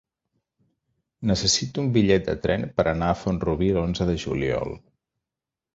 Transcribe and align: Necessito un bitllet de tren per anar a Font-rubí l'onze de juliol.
Necessito 1.33 1.83
un 1.83 1.91
bitllet 1.99 2.25
de 2.31 2.35
tren 2.47 2.67
per 2.79 2.89
anar 2.95 3.11
a 3.13 3.19
Font-rubí 3.21 3.73
l'onze 3.79 4.13
de 4.13 4.19
juliol. 4.27 4.77